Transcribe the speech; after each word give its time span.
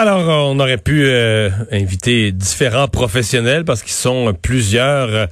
Alors, 0.00 0.48
on 0.50 0.58
aurait 0.60 0.78
pu 0.78 1.02
euh, 1.04 1.50
inviter 1.70 2.32
différents 2.32 2.88
professionnels 2.88 3.66
parce 3.66 3.82
qu'ils 3.82 3.92
sont 3.92 4.32
plusieurs 4.32 5.14
euh, 5.14 5.26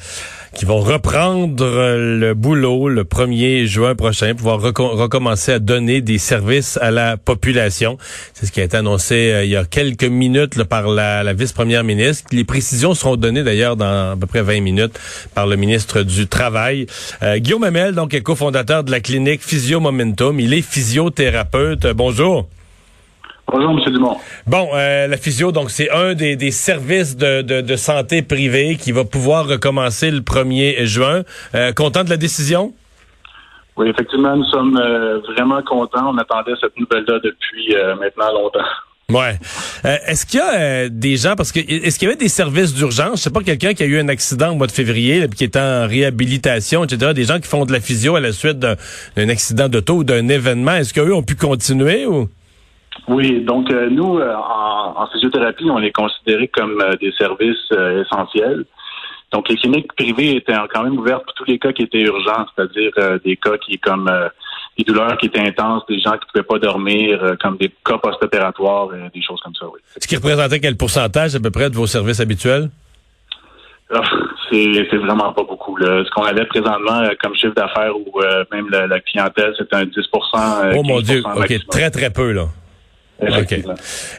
qui 0.54 0.66
vont 0.66 0.80
reprendre 0.80 1.64
le 1.96 2.34
boulot 2.34 2.90
le 2.90 3.04
1er 3.04 3.64
juin 3.64 3.94
prochain, 3.94 4.34
pouvoir 4.34 4.60
recommencer 4.60 5.52
à 5.52 5.58
donner 5.58 6.02
des 6.02 6.18
services 6.18 6.78
à 6.82 6.90
la 6.90 7.16
population. 7.16 7.96
C'est 8.34 8.44
ce 8.44 8.52
qui 8.52 8.60
a 8.60 8.64
été 8.64 8.76
annoncé 8.76 9.32
euh, 9.32 9.44
il 9.44 9.50
y 9.50 9.56
a 9.56 9.64
quelques 9.64 10.04
minutes 10.04 10.62
par 10.64 10.88
la, 10.88 11.22
la 11.22 11.32
vice-première 11.32 11.82
ministre. 11.82 12.28
Les 12.32 12.44
précisions 12.44 12.92
seront 12.92 13.16
données 13.16 13.44
d'ailleurs 13.44 13.74
dans 13.74 14.12
à 14.12 14.16
peu 14.20 14.26
près 14.26 14.42
20 14.42 14.60
minutes 14.60 15.00
par 15.34 15.46
le 15.46 15.56
ministre 15.56 16.02
du 16.02 16.26
Travail. 16.26 16.84
Guillaume 17.36 17.64
Hamel, 17.64 17.94
donc, 17.94 18.12
est 18.12 18.20
cofondateur 18.20 18.84
de 18.84 18.90
la 18.90 19.00
clinique 19.00 19.42
Physio 19.42 19.80
Momentum. 19.80 20.38
Il 20.40 20.52
est 20.52 20.60
physiothérapeute. 20.60 21.86
Bonjour. 21.86 22.46
Bonjour, 23.50 23.70
M. 23.70 23.92
Dumont. 23.92 24.18
Bon, 24.46 24.68
euh, 24.74 25.06
la 25.06 25.16
physio, 25.16 25.52
donc 25.52 25.70
c'est 25.70 25.90
un 25.90 26.12
des, 26.12 26.36
des 26.36 26.50
services 26.50 27.16
de, 27.16 27.40
de, 27.40 27.62
de, 27.62 27.76
santé 27.76 28.20
privés 28.20 28.76
qui 28.76 28.92
va 28.92 29.04
pouvoir 29.04 29.46
recommencer 29.46 30.10
le 30.10 30.20
1er 30.20 30.84
juin. 30.84 31.22
Euh, 31.54 31.72
content 31.72 32.04
de 32.04 32.10
la 32.10 32.18
décision? 32.18 32.74
Oui, 33.78 33.88
effectivement, 33.88 34.36
nous 34.36 34.44
sommes 34.44 34.76
euh, 34.76 35.20
vraiment 35.20 35.62
contents. 35.62 36.12
On 36.12 36.18
attendait 36.18 36.52
cette 36.60 36.78
nouvelle-là 36.78 37.20
depuis 37.24 37.74
euh, 37.74 37.96
maintenant 37.96 38.30
longtemps. 38.34 38.68
Ouais. 39.10 39.38
est-ce 40.06 40.26
qu'il 40.26 40.40
y 40.40 40.42
a 40.42 40.90
des 40.90 41.16
gens 41.16 41.34
parce 41.34 41.50
que 41.50 41.60
est-ce 41.60 41.98
qu'il 41.98 42.08
y 42.08 42.10
avait 42.10 42.20
des 42.20 42.28
services 42.28 42.74
d'urgence, 42.74 43.20
je 43.20 43.22
sais 43.22 43.30
pas 43.30 43.40
quelqu'un 43.40 43.72
qui 43.72 43.82
a 43.82 43.86
eu 43.86 43.98
un 43.98 44.08
accident 44.08 44.50
au 44.50 44.56
mois 44.56 44.66
de 44.66 44.72
février 44.72 45.26
qui 45.34 45.44
est 45.44 45.56
en 45.56 45.86
réhabilitation, 45.86 46.84
etc. 46.84 47.14
Des 47.14 47.24
gens 47.24 47.40
qui 47.40 47.48
font 47.48 47.64
de 47.64 47.72
la 47.72 47.80
physio 47.80 48.16
à 48.16 48.20
la 48.20 48.32
suite 48.32 48.58
d'un 48.58 49.28
accident 49.30 49.70
d'auto 49.70 49.94
ou 49.94 50.04
d'un 50.04 50.28
événement, 50.28 50.72
est-ce 50.72 50.92
qu'eux 50.92 51.14
ont 51.14 51.22
pu 51.22 51.36
continuer 51.36 52.04
ou? 52.04 52.28
Oui, 53.06 53.40
donc 53.40 53.70
euh, 53.70 53.88
nous, 53.90 54.18
euh, 54.18 54.34
en, 54.34 55.06
physiothérapie, 55.12 55.70
on 55.70 55.80
est 55.80 55.92
considérés 55.92 56.48
comme 56.48 56.80
euh, 56.80 56.96
des 56.96 57.12
services 57.12 57.70
essentiels. 57.70 58.64
Donc 59.32 59.48
les 59.48 59.56
cliniques 59.56 59.92
privées 59.94 60.36
étaient 60.36 60.54
quand 60.72 60.82
même 60.82 60.98
ouvertes 60.98 61.24
pour 61.24 61.34
tous 61.34 61.44
les 61.44 61.58
cas 61.58 61.72
qui 61.72 61.82
étaient 61.82 62.00
urgents, 62.00 62.46
c'est-à-dire 62.54 63.20
des 63.22 63.36
cas 63.36 63.58
qui 63.58 63.78
comme 63.78 64.10
des 64.78 64.84
douleurs 64.84 65.18
qui 65.18 65.26
étaient 65.26 65.46
intenses, 65.46 65.82
des 65.86 66.00
gens 66.00 66.12
qui 66.12 66.26
pouvaient 66.32 66.46
pas 66.46 66.58
dormir, 66.58 67.36
comme 67.38 67.58
des 67.58 67.70
cas 67.84 67.98
post-opératoires, 67.98 68.88
des 68.88 69.20
choses 69.20 69.38
comme 69.44 69.54
ça. 69.54 69.66
Oui. 69.66 69.80
Ce 70.00 70.08
qui 70.08 70.16
représentait 70.16 70.60
quel 70.60 70.78
pourcentage 70.78 71.34
à 71.34 71.40
peu 71.40 71.50
près 71.50 71.68
de 71.68 71.76
vos 71.76 71.86
services 71.86 72.20
habituels? 72.20 72.70
Ah, 73.92 74.00
c'est 74.50 74.96
vraiment 74.96 75.30
pas 75.34 75.42
beaucoup. 75.42 75.76
Là. 75.76 76.04
Ce 76.06 76.10
qu'on 76.10 76.24
avait 76.24 76.46
présentement 76.46 77.02
comme 77.22 77.34
chiffre 77.34 77.54
d'affaires 77.54 77.94
ou 77.94 78.10
même 78.50 78.70
la, 78.70 79.00
clientèle, 79.00 79.52
c'était 79.58 79.76
un 79.76 79.84
10% 79.84 80.72
Oh 80.74 80.82
mon 80.84 81.00
Dieu, 81.02 81.22
OK, 81.36 81.52
très 81.68 81.90
très 81.90 82.08
peu 82.08 82.32
là. 82.32 82.46
OK. 83.20 83.54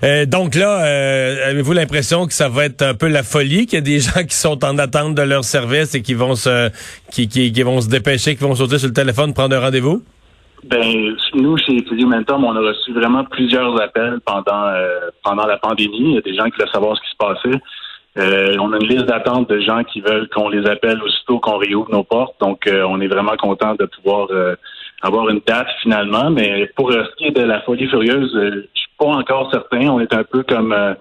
Euh, 0.03 0.25
donc 0.25 0.55
là, 0.55 0.83
euh, 0.83 1.49
avez-vous 1.49 1.73
l'impression 1.73 2.27
que 2.27 2.33
ça 2.33 2.49
va 2.49 2.65
être 2.65 2.81
un 2.81 2.93
peu 2.93 3.07
la 3.07 3.23
folie, 3.23 3.65
qu'il 3.65 3.75
y 3.75 3.77
a 3.77 3.81
des 3.81 3.99
gens 3.99 4.23
qui 4.23 4.35
sont 4.35 4.63
en 4.65 4.77
attente 4.77 5.15
de 5.15 5.21
leur 5.21 5.43
service 5.43 5.95
et 5.95 6.01
qui 6.01 6.13
vont 6.13 6.35
se 6.35 6.69
qui, 7.11 7.27
qui, 7.27 7.63
vont 7.63 7.79
se 7.81 7.89
dépêcher, 7.89 8.35
qui 8.35 8.43
vont 8.43 8.55
sauter 8.55 8.77
sur 8.77 8.87
le 8.87 8.93
téléphone, 8.93 9.33
prendre 9.33 9.55
un 9.55 9.59
rendez-vous? 9.59 10.03
Ben, 10.65 11.15
nous, 11.35 11.57
chez 11.57 11.81
Physio 11.87 12.07
Mentum, 12.07 12.43
on 12.43 12.55
a 12.55 12.59
reçu 12.59 12.91
vraiment 12.91 13.23
plusieurs 13.23 13.81
appels 13.81 14.19
pendant 14.25 14.67
euh, 14.67 15.09
pendant 15.23 15.45
la 15.45 15.57
pandémie. 15.57 15.97
Il 15.99 16.15
y 16.15 16.17
a 16.17 16.21
des 16.21 16.35
gens 16.35 16.49
qui 16.49 16.59
veulent 16.59 16.69
savoir 16.69 16.97
ce 16.97 17.01
qui 17.01 17.09
se 17.09 17.17
passait. 17.17 17.61
Euh, 18.17 18.57
on 18.59 18.73
a 18.73 18.77
une 18.77 18.87
liste 18.87 19.05
d'attente 19.05 19.49
de 19.49 19.61
gens 19.61 19.85
qui 19.85 20.01
veulent 20.01 20.27
qu'on 20.27 20.49
les 20.49 20.65
appelle 20.67 21.01
aussitôt 21.01 21.39
qu'on 21.39 21.57
réouvre 21.57 21.89
nos 21.89 22.03
portes. 22.03 22.35
Donc, 22.41 22.67
on 22.67 22.99
est 22.99 23.07
vraiment 23.07 23.37
content 23.37 23.75
de 23.75 23.85
pouvoir 23.85 24.27
avoir 25.01 25.29
une 25.29 25.39
date 25.47 25.67
finalement. 25.81 26.29
Mais 26.29 26.69
pour 26.75 26.91
ce 26.91 27.15
qui 27.15 27.27
est 27.27 27.31
de 27.31 27.43
la 27.43 27.61
folie 27.61 27.87
furieuse, 27.87 28.35
pas 28.99 29.05
encore 29.05 29.49
certain. 29.51 29.87
On 29.87 29.99
est 29.99 30.13
un 30.13 30.23
peu 30.23 30.43
comme 30.43 30.73
euh, 30.73 30.93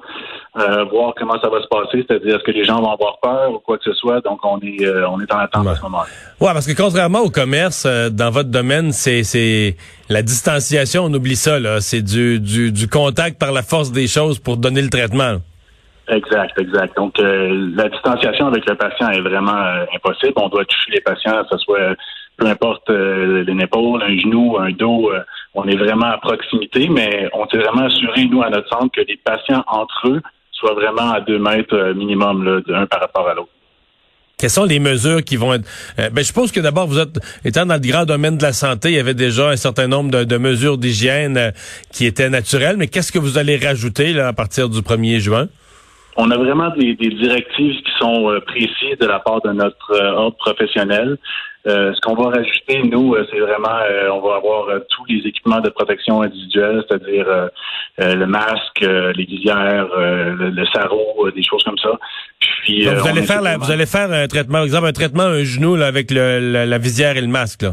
euh, 0.58 0.84
voir 0.84 1.12
comment 1.16 1.38
ça 1.41 1.48
va 1.48 1.60
se 1.60 1.66
passer, 1.66 2.04
c'est-à-dire 2.08 2.36
est-ce 2.36 2.44
que 2.44 2.52
les 2.52 2.64
gens 2.64 2.80
vont 2.80 2.92
avoir 2.92 3.18
peur 3.20 3.52
ou 3.52 3.58
quoi 3.58 3.77
que 3.77 3.84
ce 3.84 3.92
soit. 3.92 4.20
Donc 4.20 4.38
on 4.44 4.58
est 4.60 4.84
euh, 4.84 5.08
on 5.10 5.20
est 5.20 5.32
en 5.32 5.38
attente 5.38 5.66
à 5.66 5.74
ce 5.74 5.82
moment. 5.82 6.02
-là. 6.02 6.46
Ouais, 6.46 6.52
parce 6.52 6.66
que 6.66 6.76
contrairement 6.80 7.20
au 7.20 7.30
commerce, 7.30 7.87
dans 7.87 8.31
votre 8.31 8.50
domaine, 8.50 8.92
c'est 8.92 9.22
c'est 9.25 9.76
la 10.08 10.22
distanciation. 10.22 11.04
On 11.04 11.12
oublie 11.12 11.37
ça 11.37 11.58
là. 11.58 11.81
C'est 11.81 12.03
du, 12.03 12.41
du 12.41 12.72
du 12.72 12.88
contact 12.88 13.38
par 13.38 13.53
la 13.53 13.62
force 13.62 13.91
des 13.92 14.06
choses 14.06 14.38
pour 14.38 14.56
donner 14.56 14.82
le 14.82 14.91
traitement. 14.91 15.37
Exact, 16.08 16.58
exact. 16.58 16.97
Donc, 16.97 17.19
la 17.81 17.87
distanciation 17.91 18.47
avec 18.47 18.64
le 18.66 18.75
patient 18.76 19.10
est 19.10 19.20
vraiment 19.20 19.60
impossible. 19.94 20.32
On 20.37 20.48
doit 20.48 20.64
toucher 20.64 20.92
les 20.92 21.03
patients, 21.03 21.42
que 21.42 21.50
ce 21.53 21.58
soit 21.58 21.94
peu 22.38 22.47
importe 22.47 22.88
euh, 22.88 23.44
une 23.47 23.60
épaule, 23.60 24.03
un 24.03 24.16
genou, 24.16 24.56
un 24.58 24.70
dos, 24.70 25.10
euh, 25.12 25.20
on 25.54 25.66
est 25.66 25.76
vraiment 25.76 26.06
à 26.06 26.19
proximité, 26.19 26.88
mais 26.88 27.28
on 27.32 27.48
s'est 27.48 27.59
vraiment 27.59 27.86
assuré, 27.86 28.26
nous, 28.26 28.42
à 28.42 28.50
notre 28.50 28.69
centre, 28.69 28.91
que 28.94 29.00
les 29.00 29.16
patients 29.16 29.64
entre 29.66 30.09
eux 30.09 30.22
soient 30.53 30.75
vraiment 30.75 31.12
à 31.12 31.20
deux 31.20 31.38
mètres 31.38 31.75
euh, 31.75 31.94
minimum, 31.94 32.44
là, 32.44 32.60
d'un 32.66 32.86
par 32.86 33.00
rapport 33.00 33.28
à 33.28 33.34
l'autre. 33.34 33.50
Quelles 34.38 34.50
sont 34.50 34.64
les 34.64 34.78
mesures 34.78 35.25
qui 35.25 35.37
vont 35.37 35.54
être... 35.54 35.66
ben, 35.97 36.19
je 36.19 36.22
suppose 36.22 36.53
que 36.53 36.60
d'abord, 36.60 36.87
vous 36.87 37.00
êtes, 37.00 37.19
étant 37.44 37.66
dans 37.66 37.75
le 37.75 37.81
grand 37.81 38.04
domaine 38.04 38.37
de 38.37 38.42
la 38.42 38.53
santé, 38.53 38.91
il 38.91 38.94
y 38.94 39.00
avait 39.00 39.14
déjà 39.14 39.48
un 39.48 39.56
certain 39.56 39.88
nombre 39.88 40.12
de, 40.12 40.22
de 40.22 40.37
mesures 40.37 40.78
d'hygiène 40.78 41.53
qui 41.92 42.06
étaient 42.06 42.31
naturelles, 42.31 42.76
mais 42.76 42.87
qu'est-ce 42.87 43.10
que 43.10 43.19
vous 43.19 43.37
allez 43.37 43.56
rajouter 43.56 44.12
là, 44.12 44.28
à 44.28 44.32
partir 44.32 44.69
du 44.69 44.78
1er 44.78 45.19
juin? 45.19 45.48
On 46.16 46.31
a 46.31 46.37
vraiment 46.37 46.70
des, 46.70 46.94
des 46.94 47.10
directives 47.10 47.82
qui 47.82 47.92
sont 47.98 48.41
précises 48.47 48.98
de 49.00 49.06
la 49.06 49.19
part 49.19 49.41
de 49.42 49.50
notre 49.50 50.00
ordre 50.14 50.37
professionnel. 50.37 51.19
Euh, 51.69 51.93
ce 51.93 52.01
qu'on 52.01 52.15
va 52.15 52.31
rajouter, 52.31 52.83
nous, 52.84 53.15
euh, 53.15 53.27
c'est 53.31 53.39
vraiment, 53.39 53.79
euh, 53.91 54.09
on 54.11 54.27
va 54.27 54.37
avoir 54.37 54.69
tous 54.89 55.05
les 55.06 55.19
équipements 55.29 55.61
de 55.61 55.69
protection 55.69 56.23
individuelle, 56.23 56.83
c'est-à-dire 56.89 57.27
le 57.99 58.27
masque, 58.27 58.81
les 58.81 59.25
visières, 59.25 59.89
le, 59.97 60.51
le, 60.51 60.67
sarrau, 60.73 61.29
des 61.34 61.43
choses 61.43 61.62
comme 61.65 61.79
ça. 61.79 61.91
Puis, 62.62 62.87
vous 62.87 63.09
allez 63.09 63.23
faire, 63.23 63.43
vous 63.59 63.71
allez 63.71 63.87
faire 63.87 64.11
un 64.11 64.27
traitement, 64.29 64.59
par 64.59 64.65
exemple, 64.65 64.87
un 64.87 64.93
traitement 64.93 65.25
un 65.25 65.45
genou 65.45 65.77
là, 65.77 65.87
avec 65.87 66.11
le, 66.11 66.65
la, 66.65 66.79
visière 66.79 67.17
et 67.17 67.21
le 67.21 67.27
masque. 67.27 67.62
Là. 67.62 67.73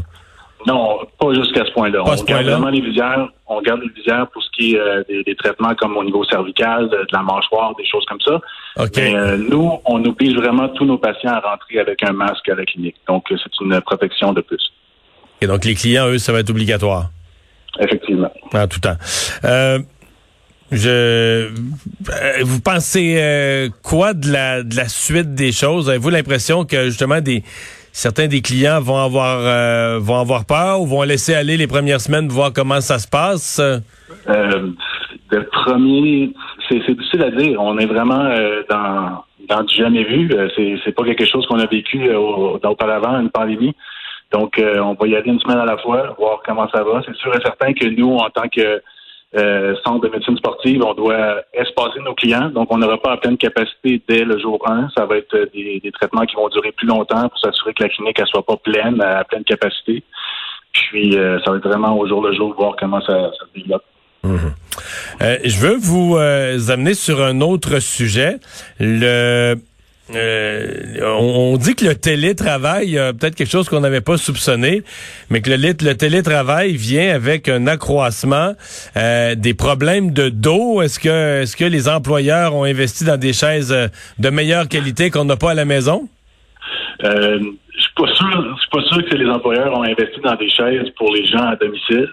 Non, 0.66 0.98
pas 1.18 1.32
jusqu'à 1.32 1.64
ce 1.64 1.70
point-là. 1.72 2.02
on 2.04 2.24
garde 2.24 2.44
vraiment 2.44 2.70
les 2.70 2.80
visières. 2.80 3.28
On 3.46 3.62
garde 3.62 3.82
les 3.82 3.90
visières 3.90 4.26
pour 4.32 4.42
ce 4.42 4.50
qui 4.50 4.74
est 4.74 4.80
euh, 4.80 5.04
des, 5.08 5.36
traitements 5.36 5.74
comme 5.76 5.96
au 5.96 6.02
niveau 6.02 6.24
cervical, 6.24 6.88
de, 6.88 7.06
la 7.12 7.22
mâchoire, 7.22 7.72
des 7.76 7.86
choses 7.86 8.04
comme 8.06 8.20
ça. 8.20 8.40
Mais 8.96 9.14
euh, 9.14 9.36
nous, 9.36 9.78
on 9.84 10.04
oblige 10.04 10.34
vraiment 10.34 10.68
tous 10.70 10.84
nos 10.84 10.98
patients 10.98 11.30
à 11.30 11.40
rentrer 11.40 11.78
avec 11.78 12.02
un 12.02 12.12
masque 12.12 12.48
à 12.48 12.56
la 12.56 12.64
clinique. 12.64 12.96
Donc, 13.06 13.30
euh, 13.30 13.36
c'est 13.40 13.64
une 13.64 13.80
protection 13.82 14.32
de 14.32 14.40
plus. 14.40 14.72
Et 15.40 15.46
donc, 15.46 15.64
les 15.64 15.74
clients, 15.74 16.08
eux, 16.08 16.18
ça 16.18 16.32
va 16.32 16.40
être 16.40 16.50
obligatoire? 16.50 17.10
Effectivement. 17.78 18.32
En 18.52 18.66
tout 18.66 18.80
temps. 18.80 18.96
je, 20.72 21.48
vous 22.42 22.60
pensez 22.60 23.70
quoi 23.84 24.14
de 24.14 24.32
la 24.32 24.62
de 24.64 24.74
la 24.74 24.88
suite 24.88 25.34
des 25.34 25.52
choses? 25.52 25.88
Avez-vous 25.90 26.10
l'impression 26.10 26.64
que 26.64 26.86
justement 26.86 27.20
des 27.20 27.44
certains 27.96 28.28
des 28.28 28.42
clients 28.42 28.80
vont 28.80 28.98
avoir 28.98 29.38
euh, 29.40 29.98
vont 29.98 30.20
avoir 30.20 30.44
peur 30.44 30.82
ou 30.82 30.86
vont 30.86 31.02
laisser 31.02 31.34
aller 31.34 31.56
les 31.56 31.66
premières 31.66 32.00
semaines 32.00 32.28
voir 32.28 32.52
comment 32.52 32.82
ça 32.82 32.98
se 32.98 33.08
passe? 33.08 33.58
Euh, 33.58 34.70
le 35.30 35.42
premier, 35.46 36.32
c'est 36.68 36.78
difficile 36.78 37.22
à 37.22 37.30
dire. 37.30 37.58
On 37.60 37.78
est 37.78 37.86
vraiment 37.86 38.26
euh, 38.26 38.62
dans 38.68 39.24
dans 39.48 39.62
du 39.62 39.74
jamais 39.76 40.04
vu. 40.04 40.30
Euh, 40.30 40.48
c'est 40.54 40.76
c'est 40.84 40.92
pas 40.92 41.04
quelque 41.04 41.24
chose 41.24 41.46
qu'on 41.46 41.58
a 41.58 41.66
vécu 41.66 42.12
auparavant, 42.14 43.18
une 43.18 43.30
pandémie. 43.30 43.74
Donc, 44.32 44.60
on 44.60 44.94
va 44.94 45.06
y 45.06 45.14
aller 45.14 45.30
une 45.30 45.38
semaine 45.38 45.58
à 45.58 45.64
la 45.64 45.78
fois, 45.78 46.14
voir 46.18 46.42
comment 46.44 46.68
ça 46.74 46.82
va. 46.82 47.00
C'est 47.06 47.14
sûr 47.14 47.32
et 47.34 47.40
certain 47.42 47.72
que 47.72 47.86
nous, 47.86 48.16
en 48.16 48.28
tant 48.28 48.48
que 48.48 48.82
euh, 49.36 49.74
centre 49.84 50.00
de 50.00 50.08
médecine 50.08 50.36
sportive, 50.36 50.82
on 50.82 50.94
doit 50.94 51.42
espacer 51.52 52.00
nos 52.00 52.14
clients. 52.14 52.48
Donc, 52.50 52.68
on 52.70 52.78
n'aura 52.78 52.98
pas 52.98 53.12
à 53.12 53.16
pleine 53.16 53.36
capacité 53.36 54.02
dès 54.08 54.24
le 54.24 54.38
jour 54.38 54.62
1. 54.66 54.88
Ça 54.96 55.04
va 55.04 55.18
être 55.18 55.36
des, 55.52 55.92
traitements 55.92 56.24
qui 56.24 56.36
vont 56.36 56.48
durer 56.48 56.72
plus 56.72 56.86
longtemps 56.86 57.28
pour 57.28 57.38
s'assurer 57.38 57.74
que 57.74 57.82
la 57.82 57.88
clinique 57.88 58.18
ne 58.18 58.26
soit 58.26 58.44
pas 58.44 58.56
pleine, 58.56 59.00
à 59.02 59.24
pleine 59.24 59.44
capacité. 59.44 60.02
Puis, 60.72 61.16
euh, 61.16 61.38
ça 61.44 61.50
va 61.50 61.58
être 61.58 61.68
vraiment 61.68 61.98
au 61.98 62.06
jour 62.06 62.22
le 62.22 62.34
jour 62.34 62.50
de 62.50 62.56
voir 62.56 62.76
comment 62.78 63.00
ça, 63.00 63.30
se 63.32 63.58
développe. 63.58 63.84
Mhm. 64.22 64.54
Euh, 65.22 65.38
je 65.44 65.58
veux 65.58 65.76
vous 65.76 66.16
amener 66.16 66.94
sur 66.94 67.22
un 67.22 67.40
autre 67.40 67.78
sujet. 67.80 68.36
Le 68.80 69.56
euh, 70.14 71.00
on, 71.18 71.56
dit 71.56 71.74
que 71.74 71.84
le 71.84 71.94
télétravail, 71.94 72.92
peut-être 73.18 73.34
quelque 73.34 73.50
chose 73.50 73.68
qu'on 73.68 73.80
n'avait 73.80 74.00
pas 74.00 74.16
soupçonné, 74.16 74.82
mais 75.30 75.40
que 75.40 75.50
le, 75.50 75.56
le 75.56 75.94
télétravail 75.94 76.76
vient 76.76 77.14
avec 77.14 77.48
un 77.48 77.66
accroissement 77.66 78.52
euh, 78.96 79.34
des 79.34 79.54
problèmes 79.54 80.12
de 80.12 80.28
dos. 80.28 80.80
Est-ce 80.82 81.00
que, 81.00 81.42
est-ce 81.42 81.56
que 81.56 81.64
les 81.64 81.88
employeurs 81.88 82.54
ont 82.54 82.64
investi 82.64 83.04
dans 83.04 83.16
des 83.16 83.32
chaises 83.32 83.72
euh, 83.72 83.88
de 84.18 84.30
meilleure 84.30 84.68
qualité 84.68 85.10
qu'on 85.10 85.24
n'a 85.24 85.36
pas 85.36 85.50
à 85.50 85.54
la 85.54 85.64
maison? 85.64 86.08
Euh, 87.04 87.40
je 87.74 87.80
suis 87.80 87.94
pas 87.96 88.14
sûr, 88.14 88.54
je 88.54 88.60
suis 88.60 88.70
pas 88.70 88.82
sûr 88.82 89.10
que 89.10 89.16
les 89.16 89.28
employeurs 89.28 89.76
ont 89.76 89.82
investi 89.82 90.20
dans 90.22 90.36
des 90.36 90.48
chaises 90.50 90.88
pour 90.96 91.12
les 91.14 91.26
gens 91.26 91.44
à 91.44 91.56
domicile. 91.56 92.08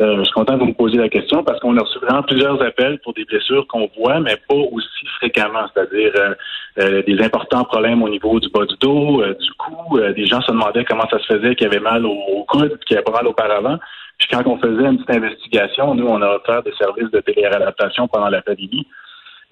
Euh, 0.00 0.18
je 0.18 0.24
suis 0.24 0.32
content 0.32 0.54
que 0.54 0.60
vous 0.60 0.70
me 0.70 0.74
posiez 0.74 0.98
la 0.98 1.08
question 1.08 1.44
parce 1.44 1.60
qu'on 1.60 1.76
a 1.76 1.80
reçu 1.80 1.98
vraiment 2.00 2.22
plusieurs 2.22 2.60
appels 2.62 2.98
pour 3.04 3.14
des 3.14 3.24
blessures 3.24 3.64
qu'on 3.68 3.88
voit, 3.96 4.18
mais 4.20 4.36
pas 4.48 4.56
aussi 4.56 5.06
fréquemment, 5.18 5.66
c'est-à-dire 5.72 6.12
euh, 6.16 6.34
euh, 6.78 7.02
des 7.02 7.22
importants 7.22 7.64
problèmes 7.64 8.02
au 8.02 8.08
niveau 8.08 8.40
du 8.40 8.48
bas 8.48 8.66
du 8.66 8.76
dos, 8.80 9.22
du 9.22 9.52
cou. 9.58 9.98
des 9.98 10.26
gens 10.26 10.40
se 10.40 10.50
demandaient 10.50 10.84
comment 10.84 11.08
ça 11.10 11.18
se 11.18 11.34
faisait 11.34 11.54
qu'il 11.54 11.66
avait 11.66 11.80
mal 11.80 12.04
au, 12.04 12.44
coude, 12.48 12.78
qu'il 12.86 12.96
avait 12.96 13.04
pas 13.04 13.12
mal 13.12 13.26
auparavant. 13.26 13.78
Puis 14.18 14.28
quand 14.30 14.46
on 14.46 14.58
faisait 14.58 14.84
une 14.84 14.98
petite 14.98 15.16
investigation, 15.16 15.94
nous, 15.94 16.06
on 16.06 16.20
a 16.22 16.36
offert 16.36 16.62
des 16.62 16.74
services 16.74 17.10
de 17.10 17.20
téléréadaptation 17.20 18.08
pendant 18.08 18.28
la 18.28 18.42
pandémie. 18.42 18.86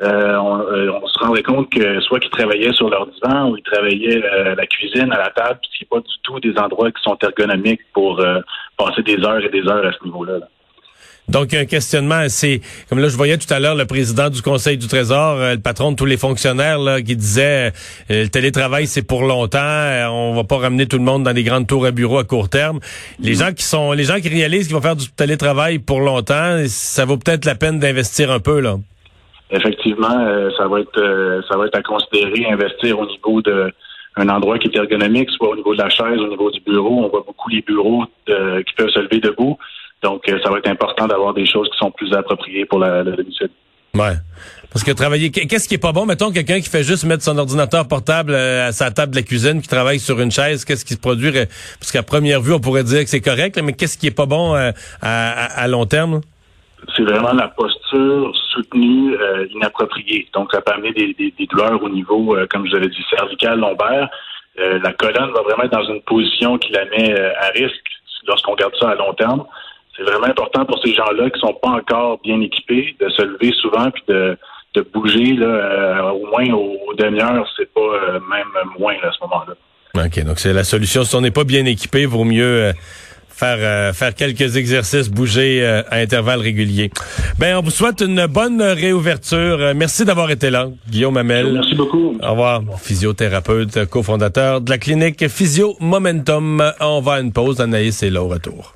Euh, 0.03 0.37
on, 0.37 1.07
se 1.07 1.19
rendrait 1.21 1.43
compte 1.43 1.71
que 1.71 2.01
soit 2.01 2.19
qu'ils 2.19 2.31
travaillaient 2.31 2.73
sur 2.73 2.89
leur 2.89 3.07
divan 3.07 3.51
ou 3.51 3.57
ils 3.57 3.63
travaillaient 3.63 4.25
à 4.27 4.55
la 4.55 4.67
cuisine, 4.67 5.13
à 5.13 5.19
la 5.19 5.31
table, 5.31 5.61
puis 5.63 5.71
c'est 5.79 5.89
pas 5.89 6.01
du 6.01 6.15
tout 6.25 6.41
des 6.41 6.59
endroits 6.59 6.91
qui 6.91 7.03
sont 7.03 7.17
ergonomiques 7.23 7.83
pour 7.93 8.21
passer 8.77 9.03
des 9.03 9.25
heures 9.25 9.45
et 9.45 9.49
des 9.49 9.69
heures 9.69 9.87
à 9.87 9.93
ce 9.93 10.05
niveau-là. 10.05 10.39
là 10.39 10.47
donc, 11.29 11.55
un 11.55 11.65
questionnement, 11.67 12.25
c'est 12.29 12.61
comme 12.89 12.99
là, 12.99 13.09
je 13.09 13.17
voyais 13.17 13.39
tout 13.39 13.53
à 13.53 13.61
l'heure 13.61 13.77
le 13.77 13.87
président 13.87 14.29
du 14.29 14.43
Conseil 14.43 14.77
du 14.77 14.89
Trésor, 14.89 15.37
euh, 15.39 15.55
le 15.55 15.61
patron 15.61 15.93
de 15.93 15.97
tous 15.97 16.05
les 16.05 16.17
fonctionnaires, 16.17 16.79
là, 16.79 17.01
qui 17.01 17.15
disait 17.15 17.73
euh, 18.11 18.25
le 18.25 18.29
télétravail, 18.29 18.87
c'est 18.87 19.07
pour 19.07 19.23
longtemps, 19.23 19.59
euh, 19.61 20.07
on 20.09 20.35
va 20.35 20.43
pas 20.43 20.59
ramener 20.59 20.87
tout 20.87 20.99
le 20.99 21.05
monde 21.05 21.23
dans 21.23 21.33
des 21.33 21.45
grandes 21.45 21.69
tours 21.69 21.87
à 21.87 21.93
bureau 21.93 22.19
à 22.19 22.25
court 22.25 22.49
terme. 22.49 22.81
Les 23.21 23.35
gens 23.35 23.53
qui 23.53 23.63
sont, 23.63 23.93
les 23.93 24.05
gens 24.05 24.17
qui 24.17 24.29
réalisent 24.29 24.67
qu'ils 24.67 24.75
vont 24.75 24.83
faire 24.83 24.97
du 24.97 25.11
télétravail 25.13 25.79
pour 25.79 26.01
longtemps, 26.01 26.59
ça 26.67 27.05
vaut 27.05 27.17
peut-être 27.17 27.45
la 27.45 27.55
peine 27.55 27.79
d'investir 27.79 28.31
un 28.33 28.41
peu, 28.41 28.61
là. 28.61 28.77
Effectivement, 29.53 30.51
ça 30.57 30.67
va 30.67 30.81
être, 30.81 31.43
ça 31.49 31.59
va 31.59 31.67
être 31.67 31.77
à 31.77 31.83
considérer, 31.83 32.47
investir 32.51 32.99
au 32.99 33.07
niveau 33.07 33.43
de 33.43 33.71
un 34.17 34.29
endroit 34.29 34.59
qui 34.59 34.69
est 34.69 34.77
ergonomique, 34.77 35.31
soit 35.31 35.51
au 35.51 35.57
niveau 35.57 35.75
de 35.75 35.83
la 35.83 35.91
chaise, 35.91 36.19
au 36.19 36.29
niveau 36.29 36.51
du 36.51 36.61
bureau. 36.61 37.05
On 37.05 37.09
voit 37.09 37.25
beaucoup 37.27 37.51
les 37.51 37.61
bureaux 37.61 38.05
qui 38.27 38.75
peuvent 38.77 38.91
se 38.91 39.01
lever 39.01 39.21
debout. 39.21 39.59
Donc, 40.25 40.35
euh, 40.35 40.43
ça 40.43 40.51
va 40.51 40.59
être 40.59 40.69
important 40.69 41.07
d'avoir 41.07 41.35
des 41.35 41.47
choses 41.47 41.69
qui 41.71 41.79
sont 41.79 41.91
plus 41.91 42.13
appropriées 42.13 42.65
pour 42.65 42.79
la, 42.79 43.03
le 43.03 43.13
domicile. 43.17 43.51
Ouais. 43.95 44.15
Parce 44.73 44.85
que 44.85 44.93
travailler, 44.93 45.31
qu'est-ce 45.31 45.69
qui 45.69 45.75
est 45.75 45.83
pas 45.83 45.93
bon? 45.93 46.07
Mettons 46.07 46.33
quelqu'un 46.33 46.61
qui 46.61 46.71
fait 46.71 46.83
juste 46.83 47.05
mettre 47.05 47.23
son 47.23 47.37
ordinateur 47.37 47.87
portable 47.87 48.33
euh, 48.33 48.69
à 48.69 48.73
sa 48.73 48.91
table 48.91 49.13
de 49.13 49.17
la 49.17 49.23
cuisine, 49.23 49.61
qui 49.61 49.69
travaille 49.69 49.99
sur 49.99 50.19
une 50.21 50.31
chaise, 50.31 50.65
qu'est-ce 50.65 50.85
qui 50.85 50.95
se 50.95 51.01
produit? 51.01 51.31
Parce 51.79 51.93
qu'à 51.93 52.03
première 52.03 52.41
vue, 52.41 52.55
on 52.55 52.61
pourrait 52.61 52.85
dire 52.85 53.01
que 53.01 53.11
c'est 53.11 53.21
correct, 53.21 53.61
mais 53.63 53.75
qu'est-ce 53.75 53.99
qui 53.99 54.07
est 54.07 54.17
pas 54.17 54.25
bon 54.25 54.55
euh, 54.55 54.71
à, 55.03 55.69
long 55.69 55.85
terme? 55.85 56.23
C'est 56.97 57.03
vraiment 57.03 57.33
la 57.33 57.49
posture 57.49 58.33
soutenue, 58.55 59.15
inappropriée. 59.55 60.29
Donc, 60.33 60.51
ça 60.53 60.63
peut 60.63 60.73
amener 60.73 60.93
des, 60.93 61.15
des, 61.15 61.47
douleurs 61.47 61.83
au 61.83 61.89
niveau, 61.89 62.37
comme 62.51 62.67
je 62.67 62.73
l'avais 62.73 62.89
dit, 62.89 63.05
cervical, 63.15 63.61
lombaire. 63.61 64.09
la 64.57 64.93
colonne 64.95 65.31
va 65.33 65.43
vraiment 65.43 65.65
être 65.65 65.73
dans 65.73 65.85
une 65.85 66.03
position 66.03 66.59
qui 66.59 66.73
la 66.73 66.87
met 66.87 67.15
à 67.15 67.49
risque 67.55 67.87
lorsqu'on 68.27 68.55
garde 68.55 68.75
ça 68.81 68.91
à 68.91 68.95
long 68.95 69.13
terme 69.15 69.45
c'est 70.03 70.11
vraiment 70.11 70.27
important 70.27 70.65
pour 70.65 70.81
ces 70.85 70.95
gens-là 70.95 71.31
qui 71.31 71.41
sont 71.41 71.55
pas 71.63 71.71
encore 71.71 72.19
bien 72.23 72.41
équipés 72.41 72.97
de 73.01 73.09
se 73.09 73.23
lever 73.23 73.53
souvent 73.61 73.91
puis 73.91 74.03
de, 74.09 74.37
de 74.75 74.87
bouger 74.93 75.35
là, 75.35 75.47
euh, 75.47 76.11
au 76.11 76.27
moins 76.27 76.53
aux, 76.55 76.95
demi-heures, 76.95 77.47
c'est 77.57 77.73
pas 77.73 77.81
euh, 77.81 78.13
même 78.13 78.71
moins 78.79 78.95
à 79.03 79.11
ce 79.13 79.19
moment-là. 79.23 79.55
OK, 80.05 80.25
donc 80.25 80.39
c'est 80.39 80.53
la 80.53 80.65
solution. 80.65 81.05
Si 81.05 81.15
on 81.15 81.21
n'est 81.21 81.31
pas 81.31 81.45
bien 81.45 81.65
équipé, 81.67 82.07
vaut 82.07 82.25
mieux 82.25 82.45
euh, 82.45 82.73
faire 83.29 83.95
faire 83.95 84.15
quelques 84.15 84.57
exercices, 84.57 85.11
bouger 85.11 85.65
à 85.67 85.97
intervalles 85.97 86.41
réguliers. 86.41 86.91
Ben, 87.39 87.57
on 87.57 87.63
vous 87.63 87.71
souhaite 87.71 88.01
une 88.01 88.27
bonne 88.27 88.63
réouverture. 88.63 89.75
merci 89.75 90.05
d'avoir 90.05 90.31
été 90.31 90.49
là, 90.49 90.69
Guillaume 90.89 91.17
Hamel. 91.17 91.53
Merci 91.55 91.75
beaucoup. 91.75 92.17
Au 92.23 92.31
revoir. 92.31 92.63
Physiothérapeute, 92.81 93.87
cofondateur 93.87 94.61
de 94.61 94.71
la 94.71 94.79
clinique 94.79 95.29
Physio 95.29 95.77
Momentum. 95.81 96.63
On 96.81 97.01
va 97.01 97.15
à 97.15 97.21
une 97.21 97.33
pause. 97.33 97.61
Anaïs 97.61 98.03
est 98.03 98.11
là 98.11 98.23
au 98.23 98.29
retour. 98.29 98.75